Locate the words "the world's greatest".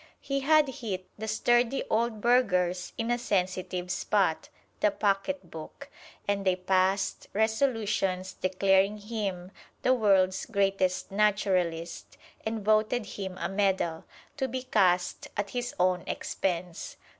9.83-11.11